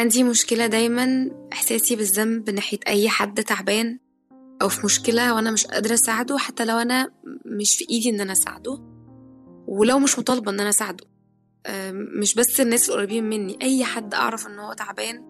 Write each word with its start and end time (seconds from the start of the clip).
عندي 0.00 0.24
مشكلة 0.24 0.66
دايما 0.66 1.30
إحساسي 1.52 1.96
بالذنب 1.96 2.50
ناحية 2.50 2.78
أي 2.86 3.08
حد 3.08 3.44
تعبان 3.44 3.98
أو 4.62 4.68
في 4.68 4.80
مشكلة 4.86 5.34
وأنا 5.34 5.50
مش 5.50 5.66
قادرة 5.66 5.94
أساعده 5.94 6.38
حتى 6.38 6.64
لو 6.64 6.76
أنا 6.76 7.10
مش 7.46 7.76
في 7.76 7.86
إيدي 7.90 8.10
إن 8.10 8.20
أنا 8.20 8.32
أساعده 8.32 8.78
ولو 9.66 9.98
مش 9.98 10.18
مطالبة 10.18 10.50
إن 10.50 10.60
أنا 10.60 10.68
أساعده. 10.68 11.04
مش 12.20 12.34
بس 12.34 12.60
الناس 12.60 12.88
القريبين 12.90 13.24
مني 13.24 13.58
أي 13.62 13.84
حد 13.84 14.14
أعرف 14.14 14.46
إن 14.46 14.58
هو 14.58 14.72
تعبان 14.72 15.24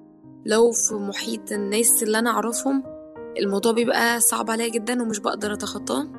لو 0.46 0.72
في 0.72 0.94
محيط 0.94 1.52
الناس 1.52 2.02
اللي 2.02 2.18
أنا 2.18 2.30
أعرفهم 2.30 2.82
الموضوع 3.38 3.72
بيبقى 3.72 4.20
صعب 4.20 4.50
عليا 4.50 4.68
جدا 4.68 5.02
ومش 5.02 5.18
بقدر 5.18 5.52
أتخطاه. 5.52 6.12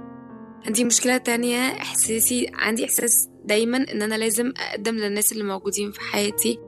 عندي 0.65 0.83
مشكلة 0.83 1.17
تانية 1.17 1.57
إحساسي 1.71 2.51
عندي 2.53 2.85
إحساس 2.85 3.29
دايما 3.45 3.77
إن 3.77 4.01
أنا 4.01 4.15
لازم 4.15 4.53
أقدم 4.57 4.95
للناس 4.95 5.31
اللي 5.31 5.43
موجودين 5.43 5.91
في 5.91 5.99
حياتي 6.01 6.59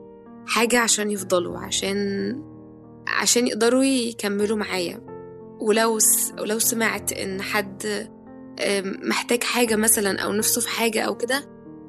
حاجة 0.46 0.80
عشان 0.80 1.10
يفضلوا 1.10 1.58
عشان 1.58 1.98
عشان 3.06 3.46
يقدروا 3.46 3.84
يكملوا 3.84 4.56
معايا. 4.56 5.00
ولو 5.60 5.98
س... 5.98 6.32
ولو 6.40 6.58
سمعت 6.58 7.12
إن 7.12 7.42
حد 7.42 8.08
محتاج 9.02 9.42
حاجة 9.42 9.76
مثلا 9.76 10.20
أو 10.20 10.32
نفسه 10.32 10.60
في 10.60 10.68
حاجة 10.68 11.00
أو 11.02 11.16
كده 11.16 11.44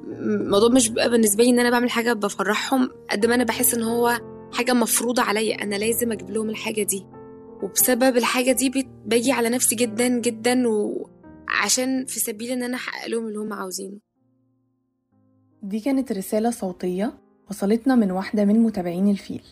الموضوع 0.06 0.68
مش 0.68 0.88
بيبقى 0.88 1.10
بالنسبة 1.10 1.44
لي 1.44 1.50
إن 1.50 1.58
أنا 1.58 1.70
بعمل 1.70 1.90
حاجة 1.90 2.12
بفرحهم 2.12 2.88
قد 3.10 3.26
ما 3.26 3.34
أنا 3.34 3.44
بحس 3.44 3.74
إن 3.74 3.82
هو 3.82 4.20
حاجة 4.52 4.72
مفروضة 4.72 5.22
عليا. 5.22 5.62
أنا 5.62 5.74
لازم 5.76 6.12
أجيب 6.12 6.30
لهم 6.30 6.50
الحاجة 6.50 6.82
دي. 6.82 7.06
وبسبب 7.62 8.16
الحاجة 8.16 8.52
دي 8.52 8.86
باجي 9.06 9.32
على 9.32 9.48
نفسي 9.48 9.74
جدا 9.74 10.08
جدا 10.08 10.64
وعشان 10.68 12.06
في 12.06 12.20
سبيل 12.20 12.50
إن 12.50 12.62
أنا 12.62 12.76
أحقق 12.76 13.08
لهم 13.08 13.26
اللي 13.26 13.38
هم 13.38 13.52
عاوزينه. 13.52 13.98
دي 15.62 15.80
كانت 15.80 16.12
رسالة 16.12 16.50
صوتية. 16.50 17.18
وصلتنا 17.50 17.94
من 17.94 18.10
واحدة 18.10 18.44
من 18.44 18.60
متابعين 18.60 19.08
الفيل. 19.10 19.42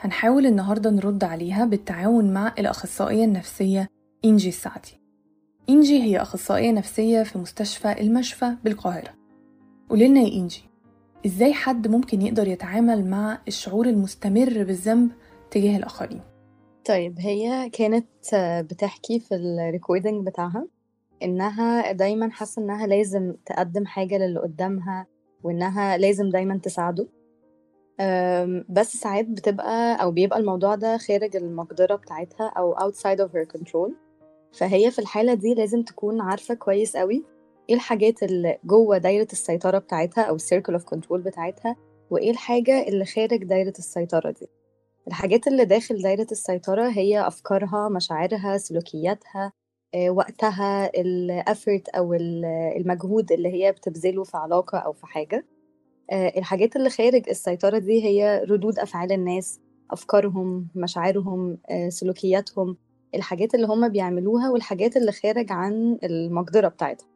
هنحاول 0.00 0.46
النهاردة 0.46 0.90
نرد 0.90 1.24
عليها 1.24 1.64
بالتعاون 1.64 2.32
مع 2.32 2.54
الأخصائية 2.58 3.24
النفسية 3.24 3.88
إنجي 4.24 4.48
السعدي 4.48 5.00
إنجي 5.68 6.02
هي 6.02 6.22
أخصائية 6.22 6.70
نفسية 6.70 7.22
في 7.22 7.38
مستشفى 7.38 8.00
المشفى 8.00 8.56
بالقاهرة. 8.64 9.10
قولنا 9.90 10.20
يا 10.20 10.40
إنجي 10.40 10.62
إزاي 11.26 11.52
حد 11.52 11.88
ممكن 11.88 12.22
يقدر 12.22 12.48
يتعامل 12.48 13.10
مع 13.10 13.38
الشعور 13.48 13.86
المستمر 13.86 14.64
بالذنب 14.64 15.10
تجاه 15.50 15.76
الآخرين؟ 15.76 16.20
طيب 16.84 17.18
هي 17.18 17.70
كانت 17.70 18.06
بتحكي 18.70 19.20
في 19.20 19.34
الريكوردنج 19.34 20.26
بتاعها 20.26 20.66
إنها 21.22 21.92
دايما 21.92 22.30
حاسة 22.30 22.62
إنها 22.62 22.86
لازم 22.86 23.34
تقدم 23.46 23.86
حاجة 23.86 24.18
للي 24.18 24.40
قدامها 24.40 25.06
وإنها 25.42 25.96
لازم 25.96 26.30
دايما 26.30 26.58
تساعده. 26.58 27.08
بس 28.68 28.96
ساعات 28.96 29.26
بتبقى 29.28 30.02
أو 30.02 30.10
بيبقى 30.10 30.38
الموضوع 30.38 30.74
ده 30.74 30.96
خارج 30.98 31.36
المقدرة 31.36 31.94
بتاعتها 31.94 32.48
أو 32.56 32.74
outside 32.76 33.18
of 33.18 33.28
her 33.30 33.58
control. 33.58 33.90
فهي 34.52 34.90
في 34.90 34.98
الحالة 34.98 35.34
دي 35.34 35.54
لازم 35.54 35.82
تكون 35.82 36.20
عارفة 36.20 36.54
كويس 36.54 36.96
قوي 36.96 37.24
إيه 37.68 37.74
الحاجات 37.74 38.22
اللي 38.22 38.58
جوه 38.64 38.98
دايرة 38.98 39.28
السيطرة 39.32 39.78
بتاعتها 39.78 40.22
أو 40.24 40.38
circle 40.38 40.74
of 40.78 40.82
control 40.94 41.16
بتاعتها 41.16 41.76
وإيه 42.10 42.30
الحاجة 42.30 42.88
اللي 42.88 43.04
خارج 43.04 43.44
دايرة 43.44 43.72
السيطرة 43.78 44.30
دي. 44.30 44.46
الحاجات 45.08 45.46
اللي 45.46 45.64
داخل 45.64 46.02
دايرة 46.02 46.26
السيطرة 46.32 46.88
هي 46.88 47.26
أفكارها 47.26 47.88
مشاعرها 47.88 48.56
سلوكياتها 48.58 49.52
وقتها 50.08 50.86
الافورت 51.00 51.88
أو 51.88 52.14
المجهود 52.76 53.32
اللي 53.32 53.48
هي 53.64 53.72
بتبذله 53.72 54.24
في 54.24 54.36
علاقة 54.36 54.78
أو 54.78 54.92
في 54.92 55.06
حاجة. 55.06 55.44
الحاجات 56.12 56.76
اللي 56.76 56.90
خارج 56.90 57.28
السيطرة 57.28 57.78
دي 57.78 58.04
هي 58.04 58.44
ردود 58.48 58.78
أفعال 58.78 59.12
الناس 59.12 59.60
أفكارهم 59.90 60.66
مشاعرهم 60.74 61.58
سلوكياتهم 61.88 62.76
الحاجات 63.14 63.54
اللي 63.54 63.66
هم 63.66 63.88
بيعملوها 63.88 64.50
والحاجات 64.50 64.96
اللي 64.96 65.12
خارج 65.12 65.52
عن 65.52 65.98
المقدرة 66.04 66.68
بتاعتها. 66.68 67.06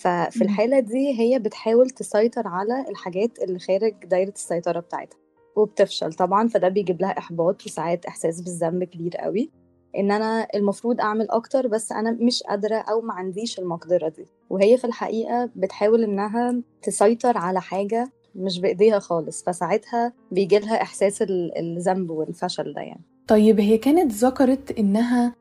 ففي 0.00 0.42
الحالة 0.42 0.78
دي 0.80 1.20
هي 1.20 1.38
بتحاول 1.38 1.90
تسيطر 1.90 2.48
على 2.48 2.84
الحاجات 2.88 3.38
اللي 3.38 3.58
خارج 3.58 3.94
دايرة 4.04 4.30
السيطرة 4.36 4.80
بتاعتها 4.80 5.18
وبتفشل 5.56 6.12
طبعا 6.12 6.48
فده 6.48 6.68
بيجيب 6.68 7.00
لها 7.00 7.18
إحباط 7.18 7.66
وساعات 7.66 8.06
إحساس 8.06 8.40
بالذنب 8.40 8.84
كبير 8.84 9.16
قوي. 9.16 9.50
إن 9.96 10.10
أنا 10.12 10.46
المفروض 10.54 11.00
أعمل 11.00 11.30
أكتر 11.30 11.66
بس 11.66 11.92
أنا 11.92 12.10
مش 12.10 12.42
قادرة 12.42 12.76
أو 12.76 13.00
ما 13.00 13.14
عنديش 13.14 13.58
المقدرة 13.58 14.08
دي. 14.08 14.26
وهي 14.50 14.76
في 14.78 14.84
الحقيقة 14.84 15.50
بتحاول 15.56 16.04
إنها 16.04 16.60
تسيطر 16.82 17.38
على 17.38 17.60
حاجة 17.60 18.12
مش 18.36 18.60
بإيديها 18.60 18.98
خالص 18.98 19.44
فساعتها 19.44 20.12
بيجيلها 20.30 20.82
إحساس 20.82 21.24
الذنب 21.58 22.10
والفشل 22.10 22.72
ده 22.74 22.80
يعني 22.80 23.00
طيب 23.28 23.60
هي 23.60 23.78
كانت 23.78 24.12
ذكرت 24.12 24.78
إنها 24.78 25.34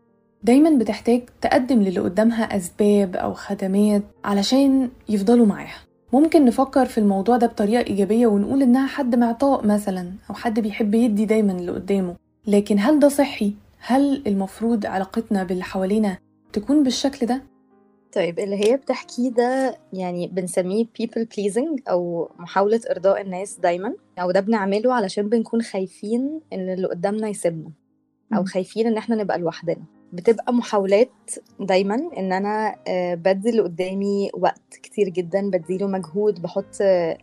دايما 0.44 0.78
بتحتاج 0.78 1.22
تقدم 1.42 1.82
للي 1.82 2.00
قدامها 2.00 2.58
أسباب 2.58 3.16
أو 3.16 3.34
خدمات 3.34 4.04
علشان 4.26 4.90
يفضلوا 5.10 5.46
معاها 5.46 5.78
ممكن 6.14 6.46
نفكر 6.46 6.86
في 6.86 6.98
الموضوع 6.98 7.38
ده 7.38 7.48
بطريقة 7.48 7.88
إيجابية 7.88 8.28
ونقول 8.28 8.62
إنها 8.62 8.88
حد 8.88 9.16
معطاء 9.16 9.66
مثلا 9.66 10.12
أو 10.30 10.36
حد 10.36 10.60
بيحب 10.60 10.96
يدي 10.96 11.26
دايما 11.26 11.52
اللي 11.52 11.72
قدامه 11.72 12.16
لكن 12.48 12.80
هل 12.80 13.00
ده 13.00 13.10
صحي؟ 13.10 13.54
هل 13.80 14.24
المفروض 14.28 14.86
علاقتنا 14.86 15.44
باللي 15.44 15.64
حوالينا 15.64 16.18
تكون 16.54 16.84
بالشكل 16.84 17.26
ده؟ 17.26 17.42
طيب 18.14 18.40
اللي 18.40 18.56
هي 18.66 18.78
بتحكيه 18.78 19.30
ده 19.32 19.78
يعني 19.94 20.28
بنسميه 20.28 20.86
people 20.86 21.22
pleasing 21.36 21.82
أو 21.90 22.30
محاولة 22.40 22.82
إرضاء 22.92 23.22
الناس 23.22 23.60
دايما 23.60 23.94
أو 24.20 24.32
ده 24.32 24.40
بنعمله 24.40 24.94
علشان 24.94 25.30
بنكون 25.30 25.62
خايفين 25.62 26.42
إن 26.54 26.70
اللي 26.70 26.88
قدامنا 26.88 27.28
يسيبنا 27.28 27.72
أو 28.34 28.44
خايفين 28.46 28.88
إن 28.88 28.98
إحنا 28.98 29.16
نبقى 29.16 29.38
لوحدنا. 29.40 29.84
بتبقى 30.14 30.54
محاولات 30.54 31.10
دايما 31.60 31.96
إن 32.18 32.34
أنا 32.34 32.76
بدي 33.16 33.50
اللي 33.50 33.62
قدامي 33.62 34.30
وقت 34.34 34.74
كتير 34.84 35.10
جدا 35.10 35.50
بديله 35.50 35.88
مجهود 35.88 36.42
بحط 36.42 36.76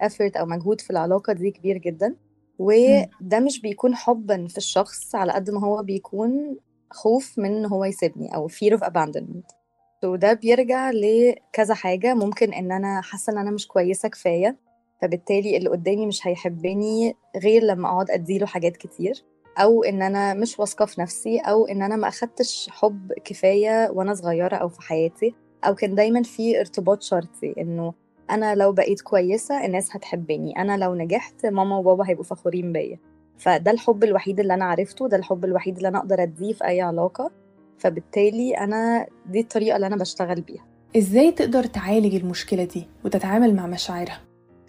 effort 0.05 0.37
أو 0.37 0.47
مجهود 0.47 0.81
في 0.81 0.91
العلاقة 0.91 1.33
دي 1.33 1.51
كبير 1.51 1.79
جدا. 1.79 2.15
وده 2.59 3.41
مش 3.41 3.61
بيكون 3.61 3.95
حبا 3.95 4.47
في 4.47 4.59
الشخص 4.59 5.15
على 5.15 5.33
قد 5.33 5.51
ما 5.51 5.61
هو 5.61 5.83
بيكون 5.83 6.57
خوف 6.91 7.39
من 7.39 7.55
إن 7.57 7.67
هو 7.67 7.85
يسيبني 7.85 8.35
أو 8.35 8.49
fear 8.49 8.73
of 8.79 8.81
abandonment. 8.81 9.58
وده 10.05 10.33
بيرجع 10.33 10.91
لكذا 10.91 11.75
حاجة. 11.75 12.15
ممكن 12.15 12.53
إن 12.53 12.73
أنا 12.73 13.01
حاسة 13.01 13.33
إن 13.33 13.39
أنا 13.39 13.51
مش 13.51 13.67
كويسة 13.69 14.09
كفاية 14.09 14.57
فبالتالي 15.03 15.57
اللي 15.57 15.69
قدامي 15.69 16.07
مش 16.07 16.27
هيحبني 16.27 17.15
غير 17.43 17.63
لما 17.63 17.89
أقعد 17.89 18.11
أديله 18.11 18.47
حاجات 18.47 18.77
كتير. 18.77 19.25
أو 19.59 19.83
إن 19.85 20.03
أنا 20.03 20.35
مش 20.35 20.59
واثقة 20.59 20.85
في 20.85 21.01
نفسي 21.01 21.39
أو 21.39 21.67
إن 21.67 21.83
أنا 21.83 21.97
ما 21.97 22.09
أخدتش 22.09 22.69
حب 22.73 23.13
كفاية 23.25 23.91
وأنا 23.91 24.15
صغيرة 24.15 24.57
أو 24.57 24.69
في 24.69 24.83
حياتي. 24.83 25.35
أو 25.65 25.75
كان 25.75 25.95
دايما 25.95 26.23
في 26.23 26.61
ارتباط 26.61 27.03
شرطي 27.03 27.55
إنه 27.59 27.95
أنا 28.31 28.55
لو 28.55 28.73
بقيت 28.73 29.01
كويسة 29.01 29.65
الناس 29.65 29.97
هتحبني. 29.97 30.59
أنا 30.59 30.77
لو 30.77 30.95
نجحت 30.95 31.47
ماما 31.47 31.79
وبابا 31.79 32.09
هيبقوا 32.09 32.25
فخورين 32.25 32.73
بيا. 32.73 32.99
فده 33.39 33.71
الحب 33.71 34.05
الوحيد 34.05 34.41
اللي 34.41 34.55
أنا 34.55 34.65
عرفته 34.65 35.09
ده 35.09 35.17
الحب 35.17 35.45
الوحيد 35.45 35.77
اللي 35.77 35.89
أنا 35.89 35.99
أقدر 35.99 36.23
أديه 36.23 36.53
في 36.53 36.65
أي 36.65 36.81
علاقة. 36.81 37.31
فبالتالي 37.79 38.59
أنا 38.59 39.07
دي 39.27 39.41
الطريقة 39.41 39.77
اللي 39.77 39.87
أنا 39.87 39.97
بشتغل 39.97 40.41
بيها. 40.41 40.65
إزاي 40.97 41.33
تقدر 41.33 41.65
تعالج 41.65 42.15
المشكلة 42.15 42.65
دي 42.65 42.87
وتتعامل 43.05 43.55
مع 43.55 43.67
مشاعرها؟ 43.67 44.21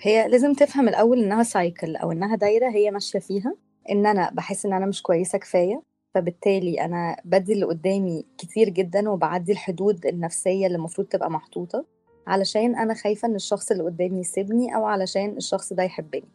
هي 0.01 0.27
لازم 0.27 0.53
تفهم 0.53 0.87
الأول 0.89 1.23
إنها 1.23 1.43
سايكل 1.43 1.95
أو 1.95 2.11
إنها 2.11 2.35
دايرة 2.35 2.69
هي 2.69 2.91
ماشية 2.91 3.19
فيها 3.19 3.55
إن 3.91 4.05
أنا 4.05 4.29
بحس 4.33 4.65
إن 4.65 4.73
أنا 4.73 4.85
مش 4.85 5.01
كويسة 5.01 5.37
كفاية 5.37 5.81
فبالتالي 6.15 6.81
أنا 6.85 7.15
بدي 7.25 7.53
اللي 7.53 7.65
قدامي 7.65 8.25
كتير 8.37 8.69
جدا 8.69 9.09
وبعدي 9.09 9.51
الحدود 9.51 10.05
النفسية 10.05 10.65
اللي 10.67 10.75
المفروض 10.77 11.07
تبقى 11.07 11.31
محطوطة 11.31 11.85
علشان 12.27 12.75
أنا 12.75 12.93
خايفة 12.93 13.27
إن 13.27 13.35
الشخص 13.35 13.71
اللي 13.71 13.83
قدامي 13.83 14.19
يسيبني 14.19 14.75
أو 14.75 14.85
علشان 14.85 15.37
الشخص 15.37 15.73
ده 15.73 15.83
يحبني. 15.83 16.29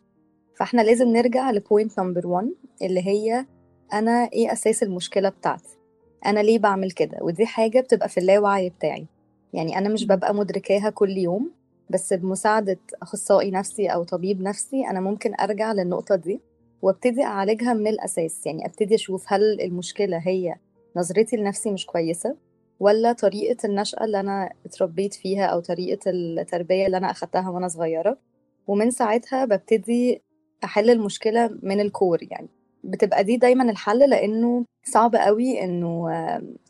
فإحنا 0.58 0.82
لازم 0.82 1.08
نرجع 1.08 1.50
ل 1.50 1.58
point 1.58 2.00
number 2.00 2.26
1 2.26 2.48
اللي 2.82 3.06
هي 3.06 3.46
أنا 3.92 4.28
إيه 4.32 4.52
أساس 4.52 4.82
المشكلة 4.82 5.28
بتاعتي؟ 5.28 5.78
أنا 6.26 6.40
ليه 6.40 6.58
بعمل 6.58 6.90
كده؟ 6.90 7.18
ودي 7.20 7.46
حاجة 7.46 7.80
بتبقى 7.80 8.08
في 8.08 8.20
اللاوعي 8.20 8.68
بتاعي. 8.70 9.06
يعني 9.52 9.78
أنا 9.78 9.88
مش 9.88 10.06
ببقى 10.06 10.34
مدركاها 10.34 10.90
كل 10.90 11.10
يوم 11.18 11.50
بس 11.90 12.12
بمساعدة 12.12 12.78
أخصائي 13.02 13.50
نفسي 13.50 13.88
أو 13.88 14.04
طبيب 14.04 14.42
نفسي 14.42 14.86
أنا 14.86 15.00
ممكن 15.00 15.34
أرجع 15.40 15.72
للنقطة 15.72 16.16
دي 16.16 16.40
وأبتدي 16.82 17.22
أعالجها 17.22 17.72
من 17.74 17.86
الأساس. 17.86 18.46
يعني 18.46 18.66
أبتدي 18.66 18.94
أشوف 18.94 19.32
هل 19.32 19.60
المشكلة 19.60 20.18
هي 20.18 20.54
نظرتي 20.96 21.36
لنفسي 21.36 21.70
مش 21.70 21.86
كويسة 21.86 22.36
ولا 22.80 23.12
طريقة 23.12 23.56
النشأة 23.66 24.04
اللي 24.04 24.20
أنا 24.20 24.52
اتربيت 24.66 25.14
فيها 25.14 25.44
أو 25.46 25.60
طريقة 25.60 26.10
التربية 26.10 26.86
اللي 26.86 26.96
أنا 26.96 27.10
أخدتها 27.10 27.48
وأنا 27.50 27.68
صغيرة. 27.68 28.18
ومن 28.66 28.90
ساعتها 28.90 29.44
ببتدي 29.44 30.22
أحل 30.64 30.90
المشكلة 30.90 31.50
من 31.62 31.80
ال 31.80 31.88
core 31.88 32.18
يعني. 32.22 32.48
بتبقى 32.84 33.24
دي 33.24 33.36
دايما 33.36 33.70
الحل 33.70 34.10
لأنه 34.10 34.64
صعب 34.84 35.16
قوي 35.16 35.64
إنه 35.64 36.08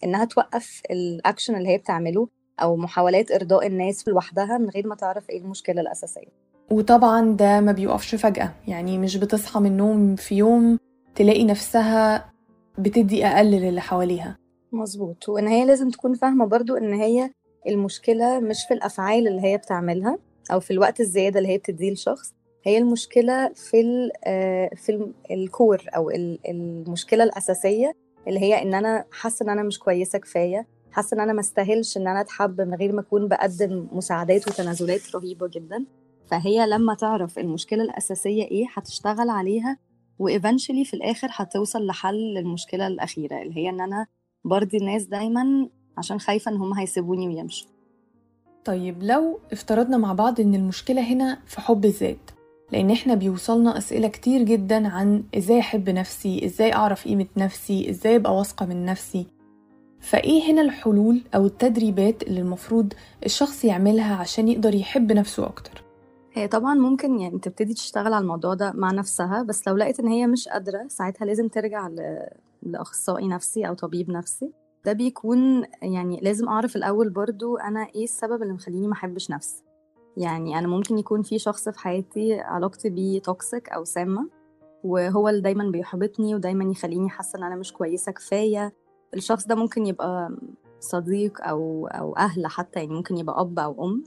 إنها 0.05 0.25
توقف 0.25 0.83
الاكشن 0.91 1.57
اللي 1.57 1.69
هي 1.69 1.79
بتعمله 1.79 2.29
أو 2.63 2.77
محاولات 2.77 3.31
إرضاء 3.33 3.67
الناس 3.67 4.09
لوحدها 4.09 4.59
من 4.59 4.69
غير 4.69 4.87
ما 4.87 4.95
تعرف 4.95 5.31
إيه 5.31 5.39
المشكلة 5.41 5.81
الأساسية. 5.81 6.45
وطبعا 6.71 7.37
ده 7.37 7.61
ما 7.61 7.73
بيوقفش 7.73 8.15
فجأة 8.15 8.53
يعني 8.69 8.99
مش 8.99 9.17
بتصحى 9.17 9.61
من 9.61 9.67
النوم 9.67 10.17
في 10.17 10.35
يوم 10.35 10.79
تلاقي 11.15 11.45
نفسها 11.45 12.33
بتدي 12.79 13.27
أقل 13.27 13.51
للي 13.51 13.81
حواليها. 13.81 14.39
مظبوط. 14.73 15.29
وإن 15.29 15.47
هي 15.49 15.65
لازم 15.67 15.91
تكون 15.91 16.15
فاهمة 16.15 16.47
برضو 16.47 16.77
إن 16.77 16.95
هي 16.95 17.31
المشكلة 17.69 18.41
مش 18.41 18.65
في 18.69 18.75
الأفعال 18.75 19.29
اللي 19.29 19.43
هي 19.43 19.57
بتعملها 19.57 20.19
أو 20.53 20.61
في 20.61 20.71
الوقت 20.71 21.01
الزيادة 21.01 21.39
اللي 21.39 21.49
هي 21.53 21.59
بتديه 21.59 21.93
لشخص 21.93 22.35
هي 22.67 22.79
المشكلة 22.79 23.53
في 23.55 23.81
ال 23.81 24.11
في 24.77 24.93
ال 24.93 25.13
الكور 25.31 25.83
أو 25.97 26.11
المشكلة 26.49 27.25
الأساسية 27.25 27.97
اللي 28.29 28.41
هي 28.41 28.63
إن 28.63 28.75
أنا 28.75 29.05
حاسة 29.13 29.45
إن 29.45 29.51
أنا 29.51 29.63
مش 29.63 29.79
كويسة 29.79 30.19
كفاية 30.19 30.67
حاسة 30.93 31.15
إن 31.15 31.21
أنا 31.21 31.33
ما 31.33 31.41
استاهلش 31.41 31.97
إن 31.97 32.07
أنا 32.09 32.21
أتحب 32.21 32.61
من 32.61 32.75
غير 32.75 32.93
ما 32.93 33.01
أكون 33.01 33.29
بقدم 33.29 33.87
مساعدات 33.93 34.49
وتنازلات 34.49 35.17
رهيبة 35.17 35.47
جدا. 35.49 35.85
فهي 36.27 36.67
لما 36.67 36.95
تعرف 36.95 37.39
المشكلة 37.39 37.83
الأساسية 37.83 38.45
إيه 38.45 38.67
هتشتغل 38.75 39.31
عليها 39.31 39.79
وإيفنشلي 40.19 40.85
في 40.85 40.95
الآخر 40.95 41.29
هتوصل 41.31 41.87
لحل 41.87 42.35
للمشكلة 42.35 42.87
الأخيرة 42.87 43.43
اللي 43.43 43.57
هي 43.57 43.69
إن 43.69 43.81
أنا 43.81 44.07
برضي 44.45 44.77
الناس 44.77 45.03
دايما 45.05 45.69
عشان 45.99 46.19
خايفة 46.21 46.51
إن 46.51 46.57
هم 46.57 46.75
هيسيبوني 46.75 47.29
ويمشوا. 47.29 47.69
طيب 48.65 49.03
لو 49.03 49.39
افترضنا 49.53 49.97
مع 49.97 50.13
بعض 50.13 50.41
إن 50.41 50.55
المشكلة 50.55 51.13
هنا 51.13 51.39
في 51.47 51.61
حب 51.61 51.85
الذات 51.85 52.31
لأن 52.75 52.91
إحنا 52.91 53.15
بيوصلنا 53.15 53.79
أسئلة 53.79 54.09
كتير 54.09 54.43
جدا 54.43 54.89
عن 54.89 55.25
إزاي 55.37 55.61
أحب 55.61 55.91
نفسي 55.91 56.45
إزاي 56.45 56.73
أعرف 56.75 57.05
قيمة 57.05 57.27
نفسي 57.37 57.91
إزاي 57.91 58.17
أبقى 58.17 58.37
واثقة 58.37 58.67
من 58.67 58.85
نفسي. 58.85 59.27
فإيه 60.01 60.53
هنا 60.53 60.63
الحلول 60.63 61.23
أو 61.35 61.47
التدريبات 61.47 62.23
اللي 62.23 62.41
المفروض 62.41 62.93
الشخص 63.25 63.65
يعملها 63.65 64.17
عشان 64.17 64.49
يقدر 64.49 64.75
يحب 64.75 65.13
نفسه 65.13 65.47
أكتر؟ 65.47 65.85
هي 66.33 66.49
طبعا 66.49 66.75
ممكن 66.75 67.21
يعني 67.21 67.39
تبتدي 67.39 67.75
تشتغل 67.75 68.13
على 68.13 68.23
الموضوع 68.23 68.55
ده 68.55 68.73
مع 68.75 68.91
نفسها 68.91 69.43
بس 69.43 69.69
لو 69.69 69.77
لقيت 69.77 70.01
إن 70.01 70.09
هي 70.09 70.27
مش 70.27 70.49
قادرة 70.49 70.87
ساعتها 70.89 71.25
لازم 71.25 71.49
ترجع. 71.49 71.89
لأخصائي 72.63 73.29
نفسي 73.29 73.69
أو 73.69 73.75
طبيب 73.75 74.11
نفسي. 74.11 74.53
ده 74.85 74.93
بيكون 74.93 75.65
يعني 75.83 76.21
لازم 76.23 76.49
أعرف 76.49 76.77
الأول 76.77 77.11
برضو 77.11 77.57
أنا 77.57 77.87
إيه 77.95 78.05
السبب 78.05 78.43
اللي 78.43 78.53
مخليني 78.53 78.87
ما 78.87 78.93
أحبش 78.93 79.31
نفسي. 79.31 79.63
يعني 80.17 80.59
أنا 80.59 80.69
ممكن 80.69 80.99
يكون 80.99 81.23
في 81.23 81.39
شخص 81.39 81.69
في 81.69 81.79
حياتي 81.79 82.41
علاقتي 82.41 82.91
بيه 82.91 83.21
توكسيك 83.21 83.69
أو 83.69 83.85
سامة 83.85 84.29
وهو 84.85 85.29
اللي 85.29 85.41
دايما 85.41 85.71
بيحبطني 85.71 86.35
ودايما 86.35 86.65
يخليني 86.65 87.11
حاسة 87.11 87.39
إن 87.39 87.43
أنا 87.45 87.57
مش 87.57 87.73
كويسة 87.73 88.13
كفاية. 88.13 88.73
الشخص 89.15 89.47
ده 89.47 89.55
ممكن 89.55 89.87
يبقى 89.87 90.37
صديق 90.81 91.45
أو 91.45 91.87
أو 91.87 92.17
أهل 92.17 92.47
حتى 92.47 92.81
يعني 92.81 92.95
ممكن 92.95 93.17
يبقى 93.17 93.41
أب 93.41 93.59
أو 93.59 93.85
أم. 93.85 94.05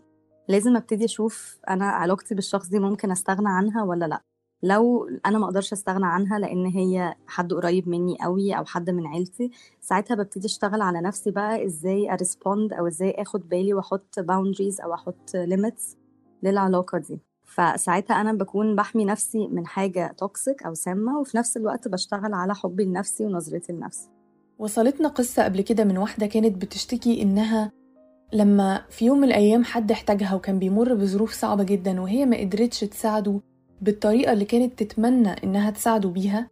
لازم 0.48 0.76
أبتدي 0.78 1.06
أشوف 1.06 1.60
أنا 1.70 1.86
علاقتي 1.86 2.36
بالشخص 2.36 2.68
دي 2.70 2.80
ممكن 2.80 3.12
أستغنى 3.12 3.50
عنها 3.50 3.84
ولا 3.84 4.06
لأ. 4.06 4.22
لو 4.64 5.10
أنا 5.26 5.38
ما 5.38 5.46
أقدرش 5.46 5.74
أستغنى 5.74 6.06
عنها 6.06 6.40
لأن 6.40 6.66
هي 6.66 7.16
حد 7.28 7.54
قريب 7.54 7.90
مني 7.90 8.18
قوي 8.22 8.54
أو 8.54 8.66
حد 8.66 8.90
من 8.90 9.08
عيلتي 9.08 9.52
ساعتها 9.82 10.16
ببتدي 10.16 10.48
أشتغل 10.48 10.82
على 10.82 11.02
نفسي 11.02 11.32
بقى 11.32 11.66
إزاي 11.66 12.14
أ 12.14 12.21
respond 12.21 12.74
أو 12.74 12.88
إزاي 12.88 13.12
آخد 13.12 13.50
بالي 13.50 13.74
وأحط 13.74 14.20
boundaries 14.20 14.82
أو 14.82 14.94
أحط 14.94 15.36
limits 15.36 15.98
للعلاقة 16.44 16.98
دي. 16.98 17.20
فساعتها 17.46 18.22
أنا 18.22 18.34
بكون 18.34 18.76
بحمي 18.76 19.06
نفسي 19.06 19.48
من 19.48 19.68
حاجة 19.68 20.16
toxic 20.18 20.64
أو 20.64 20.74
سامة 20.74 21.20
وفي 21.20 21.38
نفس 21.38 21.58
الوقت 21.58 21.88
بشتغل 21.88 22.34
على 22.34 22.56
حبي 22.56 22.86
لنفسي 22.86 23.26
ونظرتي 23.26 23.74
لنفسي. 23.74 24.10
وصلتنا 24.60 25.08
قصة 25.08 25.44
قبل 25.44 25.62
كده 25.62 25.84
من 25.84 25.98
واحدة 25.98 26.26
كانت 26.26 26.62
بتشتكي 26.62 27.22
إنها 27.22 27.72
لما 28.34 28.86
في 28.90 29.06
يوم 29.06 29.18
من 29.18 29.24
الأيام 29.28 29.64
حد 29.64 29.92
احتاجها 29.92 30.36
وكان 30.36 30.60
بيمر 30.60 30.94
بظروف 30.94 31.34
صعبة 31.34 31.64
جدا 31.64 32.02
وهي 32.02 32.26
ما 32.26 32.38
قدرتش 32.38 32.80
تساعده 32.80 33.42
بالطريقة 33.82 34.34
اللي 34.34 34.46
كانت 34.46 34.84
تتمنى 34.84 35.30
إنها 35.44 35.72
تساعده 35.72 36.10
بيها 36.10 36.50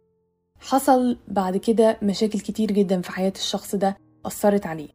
حصل 0.60 1.16
بعد 1.28 1.56
كده 1.56 1.98
مشاكل 2.02 2.40
كتير 2.40 2.72
جدا 2.72 3.00
في 3.00 3.10
حياة 3.10 3.32
الشخص 3.36 3.74
ده 3.74 3.96
أثرت 4.26 4.66
عليه. 4.66 4.88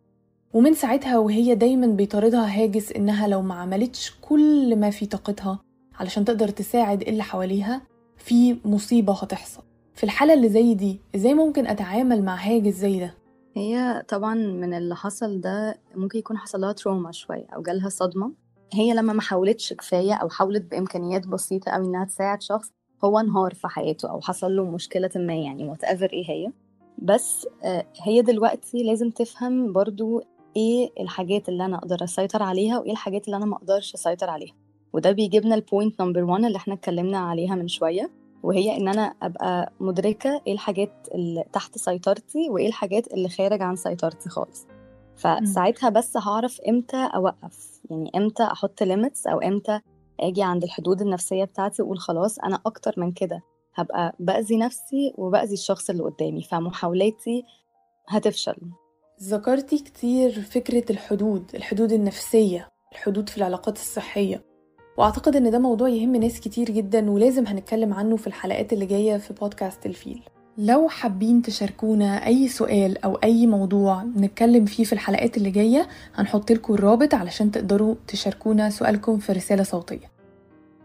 ومن 0.53 0.73
ساعتها 0.73 1.17
وهي 1.17 1.55
دايما 1.55 1.87
بيطاردها 1.87 2.63
هاجس 2.63 2.91
إنها 2.91 3.27
لو 3.27 3.41
ما 3.41 3.55
عملتش 3.55 4.13
كل 4.21 4.75
ما 4.75 4.89
في 4.89 5.05
طاقتها 5.05 5.59
علشان 5.99 6.25
تقدر 6.25 6.47
تساعد 6.47 7.01
اللي 7.01 7.23
حواليها 7.23 7.81
في 8.17 8.57
مصيبة 8.65 9.13
هتحصل. 9.13 9.61
في 9.93 10.03
الحالة 10.03 10.33
اللي 10.33 10.49
زي 10.49 10.73
دي 10.73 10.99
إزاي 11.15 11.33
ممكن 11.33 11.67
أتعامل 11.67 12.23
مع 12.23 12.35
هاجس 12.35 12.73
زي 12.73 12.99
ده؟ 12.99 13.13
هي 13.55 14.03
طبعا 14.07 14.35
من 14.35 14.73
اللي 14.73 14.95
حصل 14.95 15.41
ده 15.41 15.79
ممكن 15.95 16.19
يكون 16.19 16.37
حصل 16.37 16.61
لها 16.61 16.71
trauma 16.71 17.11
شوية 17.11 17.45
أو 17.55 17.61
جالها 17.61 17.89
صدمة. 17.89 18.31
هي 18.73 18.93
لما 18.93 19.13
ما 19.13 19.21
حاولتش 19.21 19.73
كفاية 19.73 20.13
أو 20.13 20.29
حاولت 20.29 20.71
بإمكانيات 20.71 21.27
بسيطة 21.27 21.69
أوي 21.71 21.85
إنها 21.85 22.05
تساعد 22.05 22.41
شخص 22.41 22.71
هو 23.03 23.19
انهار 23.19 23.53
في 23.53 23.67
حياته 23.67 24.09
أو 24.09 24.21
حصل 24.21 24.55
له 24.55 24.65
مشكلة 24.65 25.09
ما 25.15 25.35
يعني 25.35 25.63
whatever 25.69 26.09
إيه 26.13 26.29
هي. 26.29 26.51
بس 26.97 27.47
هي 28.03 28.21
دلوقتي 28.21 28.83
لازم 28.83 29.09
تفهم 29.09 29.73
برضو 29.73 30.21
إيه 30.55 30.89
الحاجات 30.99 31.49
اللي 31.49 31.65
أنا 31.65 31.77
أقدر 31.77 32.03
أسيطر 32.03 32.43
عليها 32.43 32.79
وإيه 32.79 32.91
الحاجات 32.91 33.25
اللي 33.25 33.37
أنا 33.37 33.45
ما 33.45 33.55
أقدرش 33.55 33.93
أسيطر 33.93 34.29
عليها. 34.29 34.53
وده 34.93 35.11
بيجيبنا 35.11 35.55
ال 35.55 35.63
point 35.63 36.01
number 36.01 36.23
1 36.23 36.43
اللي 36.43 36.57
إحنا 36.57 36.73
اتكلمنا 36.73 37.17
عليها 37.17 37.55
من 37.55 37.67
شوية 37.67 38.11
وهي 38.43 38.77
إن 38.77 38.87
أنا 38.87 39.13
أبقى 39.21 39.71
مدركة 39.79 40.41
إيه 40.47 40.53
الحاجات 40.53 41.07
اللي 41.15 41.43
تحت 41.53 41.77
سيطرتي 41.77 42.49
وإيه 42.49 42.67
الحاجات 42.67 43.13
اللي 43.13 43.29
خارج 43.29 43.61
عن 43.61 43.75
سيطرتي 43.75 44.29
خالص. 44.29 44.67
فساعتها 45.21 45.89
بس 45.89 46.17
هعرف 46.17 46.61
إمتى 46.69 47.09
أوقف. 47.15 47.81
يعني 47.89 48.11
إمتى 48.15 48.43
أحط 48.43 48.83
limits 48.83 49.27
أو 49.27 49.39
إمتى 49.39 49.79
آجي 50.19 50.43
عند 50.43 50.63
الحدود 50.63 51.01
النفسية 51.01 51.43
بتاعتي 51.43 51.81
وأقول 51.81 51.99
خلاص 51.99 52.39
أنا 52.39 52.59
أكتر 52.65 52.93
من 52.97 53.11
كده. 53.11 53.41
هبقى 53.75 54.15
بأذي 54.19 54.57
نفسي 54.57 55.13
وبأذي 55.17 55.53
الشخص 55.53 55.89
اللي 55.89 56.03
قدامي 56.03 56.41
فمحاولاتي 56.43 57.43
هتفشل. 58.07 58.55
ذكرتي 59.23 59.77
كتير 59.79 60.41
فكرة 60.41 60.91
الحدود 60.91 61.51
الحدود 61.55 61.91
النفسية 61.91 62.69
الحدود 62.91 63.29
في 63.29 63.37
العلاقات 63.37 63.75
الصحية. 63.77 64.41
وأعتقد 64.97 65.35
إن 65.35 65.51
ده 65.51 65.59
موضوع 65.59 65.89
يهم 65.89 66.15
ناس 66.15 66.39
كتير 66.39 66.71
جدا 66.71 67.11
ولازم 67.11 67.47
هنتكلم 67.47 67.93
عنه 67.93 68.15
في 68.17 68.27
الحلقات 68.27 68.73
اللي 68.73 68.85
جاية 68.85 69.17
في 69.17 69.33
بودكاست 69.33 69.85
الفيل. 69.85 70.23
لو 70.57 70.87
حابين 70.89 71.41
تشاركونا 71.41 72.25
أي 72.27 72.47
سؤال 72.47 73.03
أو 73.03 73.15
أي 73.15 73.47
موضوع 73.47 74.03
نتكلم 74.03 74.65
فيه 74.65 74.83
في 74.83 74.93
الحلقات 74.93 75.37
اللي 75.37 75.51
جاية 75.51 75.87
هنحط 76.15 76.51
لكم 76.51 76.73
الرابط 76.73 77.13
علشان 77.13 77.51
تقدروا 77.51 77.95
تشاركونا 78.07 78.69
سؤالكم 78.69 79.17
في 79.17 79.31
رسالة 79.31 79.63
صوتية. 79.63 80.11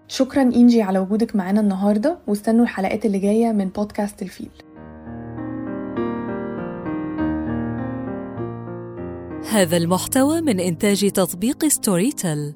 شكرا 0.08 0.42
إنجي 0.42 0.82
على 0.82 0.98
وجودك 0.98 1.36
معانا 1.36 1.60
النهارده 1.60 2.18
واستنوا 2.26 2.64
الحلقات 2.64 3.06
اللي 3.06 3.18
جاية 3.18 3.52
من 3.52 3.68
بودكاست 3.68 4.23
الفيل. 4.23 4.50
هذا 9.50 9.76
المحتوى 9.76 10.40
من 10.40 10.61
إنتاج 10.61 11.11
تطبيق 11.11 11.68
ستوري 11.68 12.12
تيل 12.12 12.54